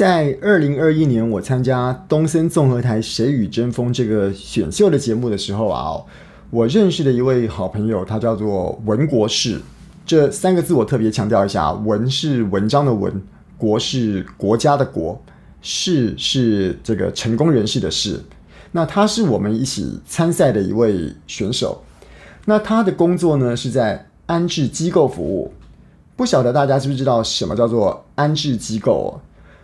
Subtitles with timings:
[0.00, 5.92] 在二零二一年，我参加东森综合台《谁与争锋》这个选秀的节目的时候啊，
[6.48, 9.60] 我认识的一位好朋友，他叫做文国士。
[10.06, 13.22] 这三个字我特别强调一下：文是文章的文，
[13.58, 15.20] 国是国家的国，
[15.60, 18.18] 士是这个成功人士的士。
[18.72, 21.84] 那他是我们一起参赛的一位选手。
[22.46, 25.52] 那他的工作呢，是在安置机构服务。
[26.16, 29.20] 不晓得大家知不知道什么叫做安置机构？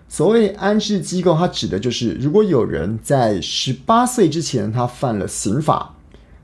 [0.09, 5.97] 所谓安置机构，它指的就是如果有人在十八岁之前他犯了刑法，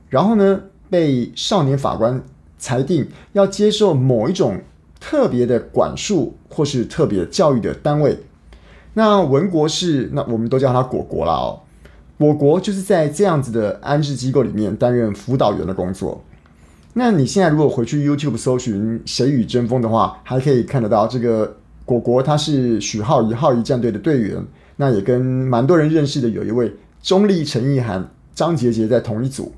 [0.09, 0.60] 然后呢
[0.91, 2.23] 被少年法官
[2.59, 4.60] 裁定要接受某一种
[4.98, 8.18] 特别的管束或是特别教育的单位，
[8.95, 11.60] 那文国士，那我们都叫他果果了哦。
[12.18, 16.23] 果果就是在这样子的安置机构里面担任辅导员的工作。
[16.95, 21.59] 那你现在如果回去 YouTube 搜寻《谁与争锋》的话，还可以看得到这个。
[21.84, 24.42] 果果他是许浩一浩一战队的队员，
[24.77, 29.52] 那也跟蛮多人认识的有一位中立陈意涵、张杰杰在同一组。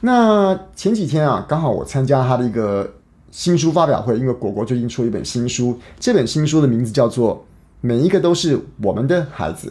[0.00, 2.92] 那前几天啊，刚好我参加他的一个
[3.30, 7.36] 新书发表会，因为果果最近出了一本新书，这本新书的名字叫做
[7.80, 9.68] 《每一个都是我们的孩子》。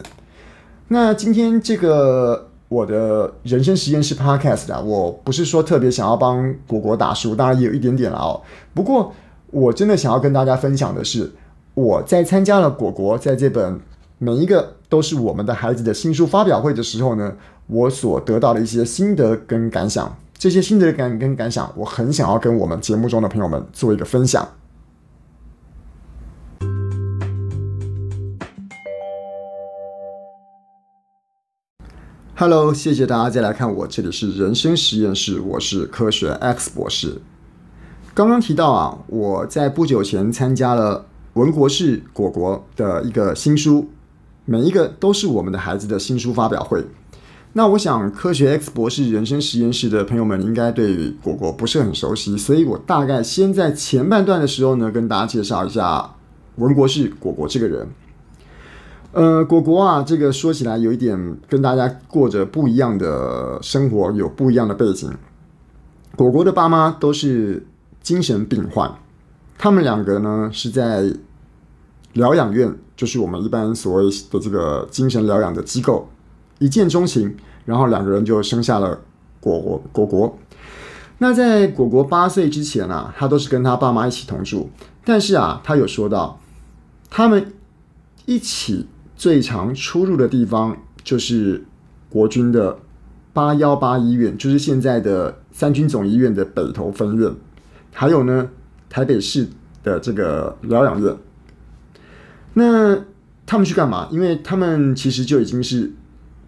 [0.88, 8.40] 那今天这个我的人生实验室 Podcast 啊，我不是说特别想要帮果果打书，当然也有一点点了哦。
[8.72, 9.12] 不过
[9.50, 11.30] 我真的想要跟大家分享的是。
[11.74, 13.80] 我在参加了果果在这本
[14.18, 24.48] 每一个都是我们的孩子的新书发表会的时候呢，我所得到的一些心得跟感想，这些心得感跟感想，我很想要跟我们节目中的朋友们做一个分享。
[32.36, 37.20] Hello，谢谢大家再来看我，这里是人生实验室，我是科学 X 博士。
[38.14, 41.06] 刚刚提到啊，我在不久前参加了。
[41.34, 43.88] 文国士果果的一个新书，
[44.44, 46.84] 每一个都是我们的孩子的新书发表会。
[47.54, 56.14] 那我想，科学 X 博士人生实验室的朋友们应该对果果不是很熟悉，所以我大概先在前半段的时候呢，跟大家介绍一下
[56.56, 57.88] 文国士果果这个人。
[59.12, 65.08] 呃，果果啊，这个说起来有一点跟大家过着不一样的生活，有不一样的背景。
[66.16, 67.66] 果果的爸妈都是
[68.02, 68.92] 精神病患。
[69.56, 71.04] 他们两个呢是在
[72.12, 76.08] 疗养院，就是我们一般所谓的这个精神疗养的机构，
[76.58, 79.00] 一见钟情，然后两个人就生下了
[79.40, 80.38] 果果果果。
[81.18, 84.70] 那在果果八岁之前啊，他都是跟他爸妈一起同住。
[85.04, 86.38] 但是啊，他有说到，
[87.08, 87.52] 他们
[88.26, 91.64] 一起最常出入的地方就是
[92.08, 92.78] 国军的
[93.32, 97.32] 八幺八医院，就是现在的三军总医院的北投分院，
[97.92, 98.50] 还有呢。
[98.94, 99.48] 台北市
[99.82, 101.16] 的这个疗养院，
[102.52, 102.96] 那
[103.44, 104.06] 他们去干嘛？
[104.12, 105.92] 因为他们其实就已经是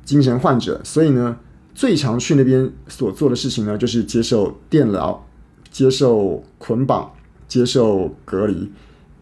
[0.04, 1.36] 精神患者，所以呢，
[1.74, 5.26] 最常去那边所做的事情呢，就是接受电疗、
[5.72, 7.10] 接受捆绑、
[7.48, 8.70] 接受隔离，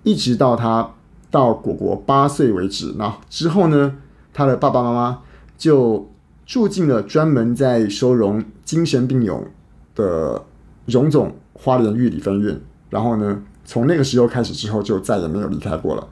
[0.03, 0.93] 一直到他
[1.31, 2.95] 到果果八岁为止。
[2.99, 3.97] 那之后呢，
[4.35, 5.23] 他的爸爸妈妈
[5.57, 6.11] 就
[6.45, 9.49] 住进了专门在收容精神病友
[9.95, 10.45] 的
[10.85, 12.61] 荣总花莲玉里分院。
[12.95, 16.09] 然后呢，从那个时候开始之后，就再也没有离开过了。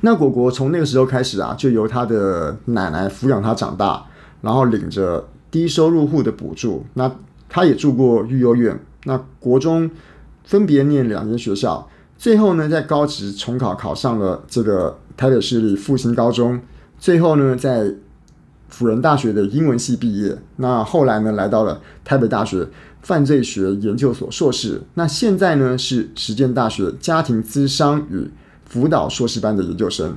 [0.00, 4.04] 那果果从那个时候开始啊，就由他的奶奶抚养他长大，
[4.40, 6.84] 然后领着低收入户的补助。
[6.94, 7.08] 那
[7.48, 9.88] 他也住过育幼院，那国中
[10.42, 16.60] 分别念两间学校，最后呢，在高职重考考上了这个台北市立复兴高中，
[16.98, 17.94] 最后呢，在
[18.68, 20.36] 辅仁大学的英文系毕业。
[20.56, 22.66] 那后来呢，来到了台北大学。
[23.02, 28.30] 犯罪学研究所硕士，那现在呢是实践大学家庭咨商与
[28.64, 30.16] 辅导硕士班的研究生。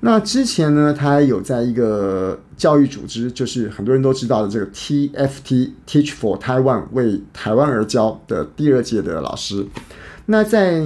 [0.00, 9.64] 那之前呢，他还有在一个教育组织，就是很多人都知道的这个 TFT Teach for Taiwan 为台湾而教的第二届的老师。
[10.26, 10.82] 那在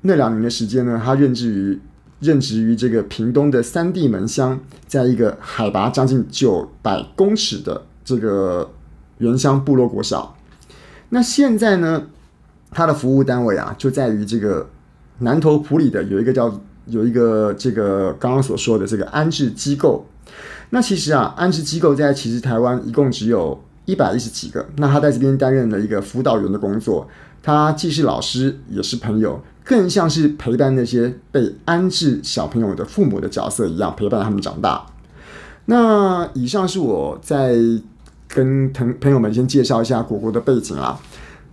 [0.00, 1.78] 那两年的时间呢，他任职于
[2.20, 8.68] 任职于这个屏东的三地门乡，在一个海拔将近九百公尺的这个
[9.18, 10.34] 原乡部落国小。
[11.10, 12.02] 那现在呢，
[12.70, 14.68] 他的服务单位啊，就在于这个
[15.20, 20.04] 南投埔里的有一个叫有一个这个刚刚所说的这个安置机构。
[20.68, 24.66] 那其实啊，安置机构在其实台湾一共只有一百一十几个。
[24.76, 27.08] 那他在这边担任了一个辅导员的工作，
[27.42, 34.84] 他既是老师，也是朋友，更像是陪伴那些被安置小朋友的父母的角色一样，陪伴他们长大。
[35.64, 37.56] 那以上是我在。
[38.28, 41.00] 跟朋朋友们先介绍一下果果的背景啊。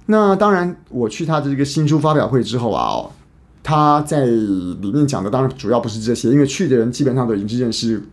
[0.08, 3.12] 那当然，我去他的这个新书发表会之后啊，哦，
[3.64, 8.04] 他在里面讲的当然主要不是这些，因为去的人基本上都已经是认识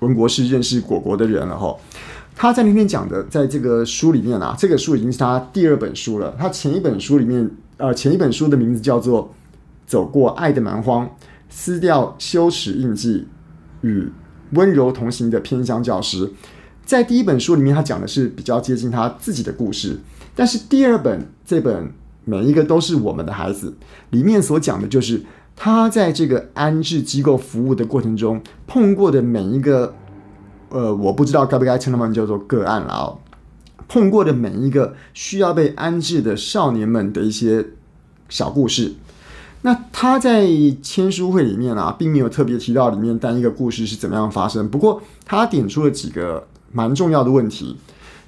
[0.00, 1.74] 文国士、认识果果的人了哈。
[2.34, 6.34] 他在那边讲的，在这个书里面啊，这个书已经是他第二本书了。
[6.38, 9.24] 他前一本书里面，呃，前一本书的名字叫做
[9.86, 11.06] 《走过爱的蛮荒》，
[11.48, 13.26] 撕掉羞耻印记，
[13.82, 14.10] 与
[14.52, 16.30] 温柔同行的偏乡教师。
[16.84, 19.98] 在第一本书里面，他讲的是比较接近他自己的故事，
[20.34, 21.92] 但是第二本这本
[22.24, 23.74] 每一个都是我们的孩子，
[24.10, 25.22] 里面所讲的就是
[25.56, 29.94] 他在这个安置机构服务的过程中碰过的每一个。
[30.74, 33.18] 呃，我不知道该不该称他们叫做个案了哦。
[33.88, 37.62] 碰过的每一个需要被安置的少年们的一些
[38.30, 38.94] 小故事。
[39.62, 40.46] 那他在
[40.82, 44.68] 签书会里面啊，并没有特别提到里面单一个故事是怎么样发生。
[44.68, 47.78] 不过他点出了几个蛮重要的问题。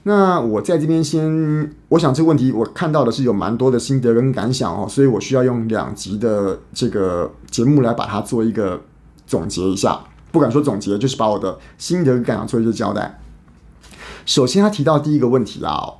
[0.05, 8.81] 那我在这边先，我想这个问题我看到的是有蛮多的心得跟感想哦，所以我需要用两集的这个节目来把它做一个
[9.27, 9.99] 总结一下。
[10.31, 13.19] 不敢说总结，就是把我的心得跟感想做一个交代。
[14.27, 15.95] 首先，他提到第一个问题啊，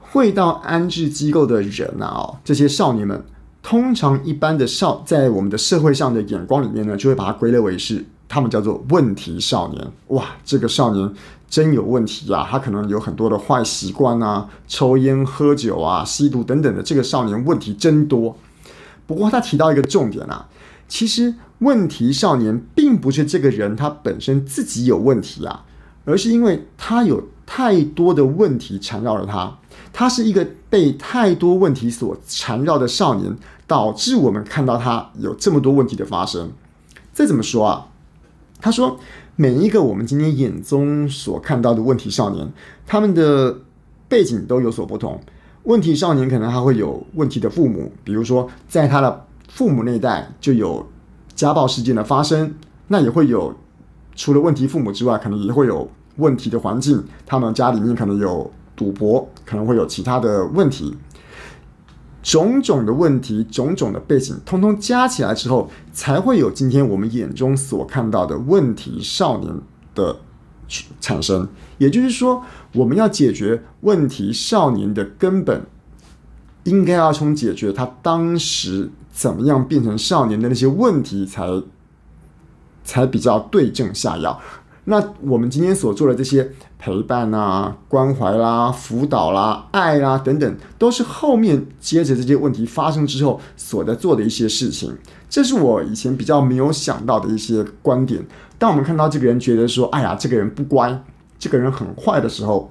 [0.00, 3.22] 会到安置机构的人啊，这些少年们，
[3.66, 9.84] 通常一般的少在我们的社会上的眼光里面呢，就会把它归类为是他们叫做问题少年。
[10.06, 11.12] 哇，这个少年
[11.50, 12.46] 真有问题啊！
[12.48, 16.80] 他可能有很多的坏习惯啊，抽烟、喝酒啊、吸毒等等的。
[16.80, 18.36] 这个少年问题真多。
[19.04, 20.46] 不过他提到一个重点啊。
[20.86, 25.64] 其实问题少年并不是这个人他本身自己有问题啊，
[26.04, 29.58] 而是因为他有太多的问题缠绕着他，
[29.98, 33.34] 他是一个被太多问题所缠绕的少年，
[33.66, 36.52] 导致我们看到他有这么多问题的发生。
[37.14, 37.86] 这怎么说啊？
[38.60, 38.98] 他说，
[39.36, 42.52] 每一个我们今天眼中所看到的问题少年，
[42.86, 43.60] 他们的
[44.06, 45.18] 背景都有所不同。
[45.62, 49.24] 问题少年可能他会有问题的父母，比如说在他的。
[49.48, 50.86] 父母那一代就有
[51.34, 52.52] 家暴事件的发生，
[52.88, 53.54] 那也会有
[54.14, 57.02] 除了问题父母之外，可能也会有问题的环境。
[57.24, 60.96] 他们家里面可能有赌博，可能会有其他的问题，
[62.22, 69.52] 种种的问题，种种的背景，通通加起来之后，才会有今天我们眼中所看到的问题少年
[69.94, 70.18] 的
[71.00, 71.48] 产生。
[71.78, 72.44] 也就是说，
[72.74, 75.66] 我们要解决问题少年的根本。
[76.64, 81.46] 应该要从解决他当时怎么样变成少年的那些问题才
[82.82, 84.36] 才比较对症下药。
[84.88, 86.48] 那我们今天所做的这些
[86.78, 94.96] 陪伴呐、关怀啦、辅导啦、爱啦等等，都是后面接着这些问题发生之后所在做的一些事情。
[95.28, 98.24] 这是我以前比较没有想到的一些观点。
[98.58, 101.02] 当我们看到这个人觉得说：“哎呀，这个人不乖，
[101.36, 102.70] 这个人很坏”的时候。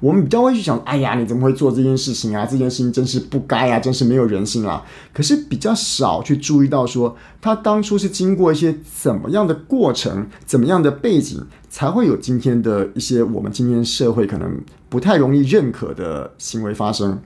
[0.00, 2.44] 我们比较会去想，哎呀，你怎么会做这件事情啊？
[2.44, 4.84] 这件事情真是不该啊，真是没有人性啊。
[5.14, 17.18] 可是比较少去注意到说，他当初是经过一些怎么样的过程，怎么样的背景，才会有今天的一些我们今天社会可能不太容易认可的行为发生。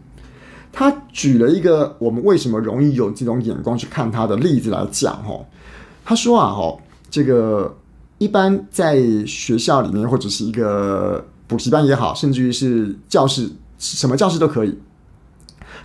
[0.73, 5.41] 他举了一个我们为什么容易有这种眼光去看他的例子来讲，哈，
[6.05, 6.77] 他说啊，哈，
[7.11, 7.77] 这个
[8.19, 11.25] 一般在学校里面或者是一个。
[11.51, 14.79] 补习班也好，甚至于是教室，什么教室都可以。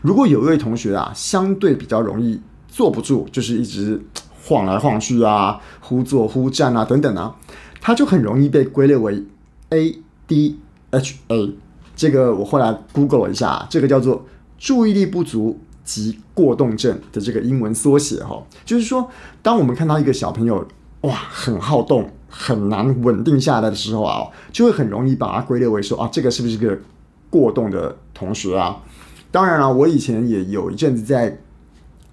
[0.03, 3.99] 如果有一位同学啊，相对比较容易坐不住，就是一直
[4.43, 7.35] 晃来晃去啊，忽坐忽站啊等等啊，
[7.81, 9.23] 他就很容易被归类为
[9.71, 11.53] ADHA。
[11.95, 14.23] 这个我后来 Google 了一下，这个叫做
[14.59, 19.09] 注意力不足及过动症的这个英文缩写哈，就是说，
[19.41, 20.67] 当我们看到一个小朋友
[21.01, 22.11] 哇，很好动。
[22.37, 26.77] 很难稳定下来的时候啊，就会很容易把它归类为说啊，这个是不是个
[27.29, 28.75] 过动的同学啊？
[29.31, 31.39] 当然了，我以前也有一阵子在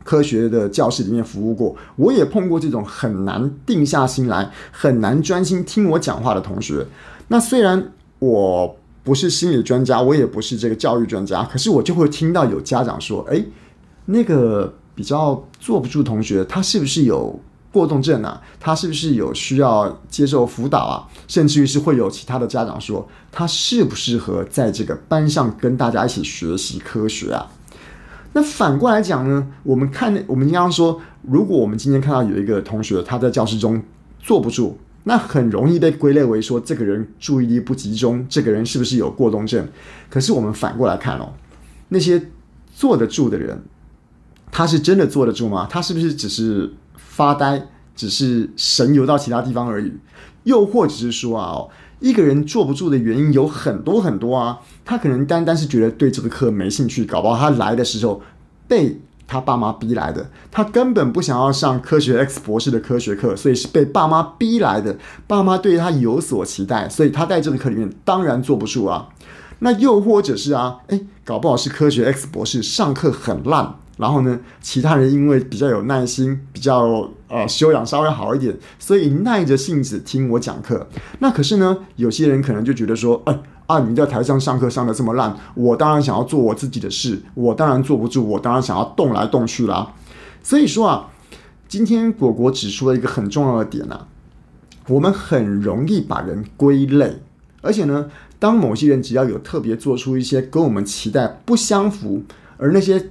[0.04, 6.86] 科学的教室里面服务过，我也碰过这种很难定下心来、很难专心听我讲话的同学。
[7.26, 13.44] 那虽然我不是心理专家，我也不是这个教育专家，可是我就会听到有家长说：“诶，
[14.06, 17.38] 那个比较坐不住同学，他是不是有？”
[17.72, 21.08] 过动症啊，他是不是有需要接受辅导啊？
[21.26, 27.50] 甚至于是会有其他的家长说，他适不适合在这个班上跟大家一起学习科学啊？
[28.34, 33.82] 那反过来讲呢，我们看，我们刚刚说，如果我们今天看到有一个同学他在教室中
[34.20, 39.66] 坐不住，那很容易被归类为说这个人注意力不集中，这个人是不是有过动症？
[40.10, 41.32] 可是我们反过来看哦，
[41.88, 42.22] 那些
[42.74, 43.62] 坐得住的人，
[44.50, 45.66] 他是真的坐得住吗？
[45.70, 46.70] 他是不是只是？
[47.12, 49.92] 发呆只是神游到其他地方而已，
[50.44, 51.66] 又或者是说啊，
[52.00, 58.22] 一个人坐不住的原因有很多很多啊，他可能单单是觉得对这个课没兴趣，搞不好他来的时候
[58.66, 64.96] 被他爸妈逼来的，他根本不想要上科学 X 博士的科学课，所以是被爸妈逼来的。
[65.26, 69.08] 爸妈对他有所期待，所以他在这个课里面当然坐不住啊。
[69.58, 80.86] 那又或者是啊，诶，搞不好是科学 X 博士上课很烂，然后呢，其他人因为比较有耐心，比较呃修养稍微好一点，所以耐着性子听我讲课。
[81.20, 83.38] 那可是呢，有些人可能就觉得说，哎。
[83.66, 83.78] 啊！
[83.78, 89.94] 你在台上上课上得这么烂，我当然想要做我自己的事，我当然坐不住，我当然想要动来动去啦。
[90.42, 91.08] 所以说啊，
[91.68, 94.08] 今天果果指出了一个很重要的点啊，
[94.88, 97.22] 我们很容易把人归类，
[97.62, 102.24] 而且呢，当某些人只要有特别做出一些跟我们期待不相符，
[102.58, 103.08] 而那些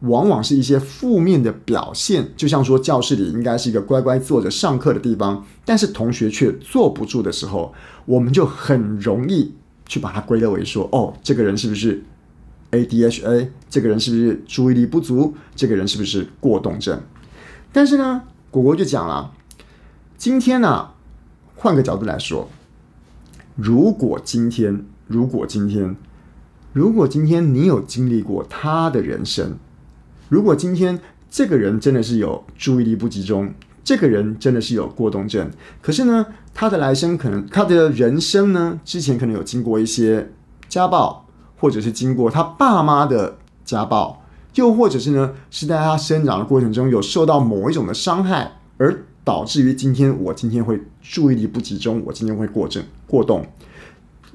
[0.00, 7.74] 往往是一些负面的表现，就像说教室里应该是一个乖乖坐着上课的地方，但是同学却坐不住的时候，
[8.06, 9.54] 我们就很容易。
[9.90, 12.04] 去把它归类为说，哦，这个人是不是
[12.72, 15.34] A D H A，这个人是不是注意力不足？
[15.56, 17.00] 这个人是不是过动症？
[17.72, 19.32] 但是呢，果果就讲了，
[20.18, 20.90] 今天呢、
[21.56, 22.50] 换个角度来说，
[23.56, 25.96] 如果今天，如果今天，
[26.74, 29.56] 如果今天你有经历过他的人生，
[30.28, 30.98] 如果今天
[31.30, 33.52] 这个人真的是有注意力不集中。
[33.84, 40.30] 这个人真的是有过动症，可是呢，他的来生可能他的人生呢，之前可能有经过一些
[40.68, 44.22] 家暴，或者是经过他爸妈的家暴，
[44.56, 53.46] 又或者是呢，是在他生长的过程中有受到某一种的伤害，而导致于今天我今天会注意力不集中，我今天会过症过动。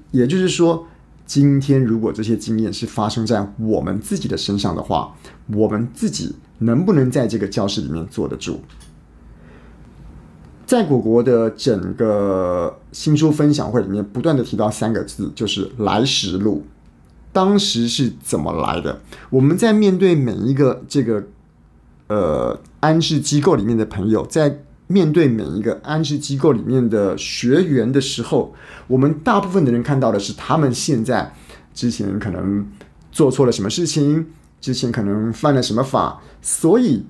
[0.09, 0.87] 也就是说，
[1.25, 5.15] 今天如果这些经验是发生在我们自己的身上的话，
[5.53, 8.59] 我们自己能不能在这个教室里面坐得住？
[10.65, 16.63] 在果果的整个新书分享会里面，不断的提到三个字，就是“来时路”。
[17.31, 19.01] 当时是怎么来的？
[19.29, 21.23] 我们在面对每一个这个
[22.07, 24.63] 呃安置机构里面的朋友，在
[24.93, 28.53] 面对每一个安置机构里面的学员的时候，
[28.85, 31.33] 我们大部分的人看到的是他们现在
[31.73, 32.65] 之前可能
[33.11, 34.27] 做错了什么事情，
[34.61, 37.03] 之前可能犯了什么法，所以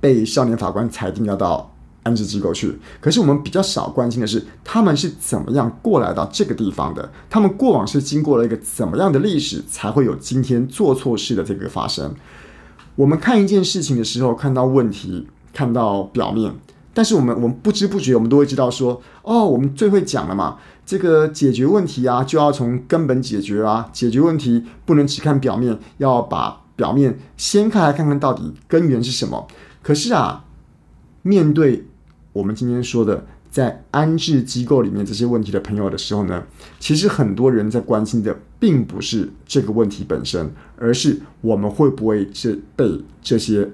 [0.00, 1.70] 被少年法官裁定要到。
[2.02, 7.12] 安置机构去，可是我们比较少关心的是，他们是怎么样过来到这个地方的？
[7.28, 12.14] 他们过往是经过了一个怎么样的历史，才会有今天做错事的这个发生？
[12.96, 16.54] 我们看一件事情的时候，看到问题，看到表面，
[16.92, 29.46] 但是我们我们不知不觉，我们都会知道说，哦，我们最会讲了嘛，这个解决问题啊，就要从根本解决啊，解决问题不能只看表面，要把表面掀开来看看到底根源是什么。
[29.82, 30.44] 可是啊，
[31.22, 31.86] 面对
[32.32, 36.42] 我们今天说的，在安置机构里面这些问题的朋友的时候呢，
[36.78, 43.70] 其实很多人在关心的并不是这个问题本身，而是我们会不会这被这些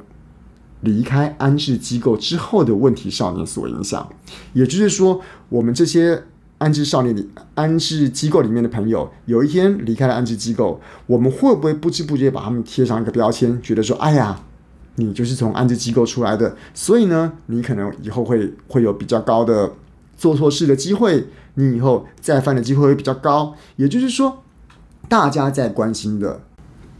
[0.86, 4.08] 离开安置机构之后的问题少年所影响。
[4.54, 6.22] 也就是说，我们这些
[6.56, 14.40] 安置少年里、安置机构里面的朋友，有一天离开了安置机构，我们会不会不知不觉把他们贴上一个标签，觉得说，哎呀。
[14.98, 19.74] 你就是从安置机构出来的，所以呢，你可能以后会会有比较高的
[20.16, 21.26] 做错事的机会，
[21.56, 23.54] 你以后再犯的机会会比较高。
[23.76, 24.42] 也就是说，
[25.06, 26.40] 大家在关心的，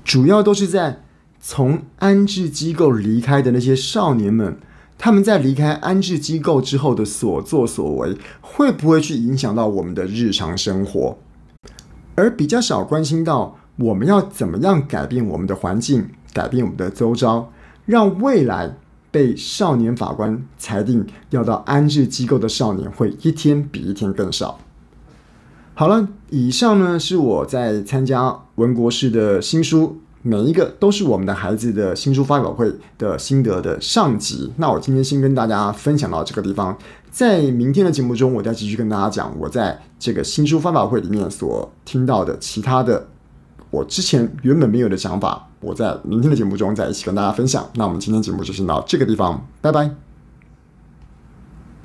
[0.05, 1.06] 主要都是在
[1.49, 4.59] 从安置机构离开的那些少年们，
[4.99, 11.17] 他们在离开安置机构之后的所作所为，会不会去影响到我们的日常生活？
[12.17, 17.53] 而比较少关心到，我们要怎么样改变我们的环境，改变我们的周遭。
[17.85, 18.76] 让未来
[19.12, 24.59] 被少年法官裁定要到安置机构的少年会一天比一天更少。
[25.75, 34.53] 好了，以上呢是我在参加文国士的新书，每一个都是我们的孩子的新书发表会的心得的上集。
[34.57, 36.77] 那我今天先跟大家分享到这个地方，
[37.11, 43.07] 在明天的节目中，我再继续跟大家讲我在这个新书发表会里面所听到的其他的。
[43.71, 47.69] 我之前原本没有的想法，我在明天的节目中再一起跟大家分享。
[47.75, 50.06] 那我们今天节目就先到这个地方，拜拜。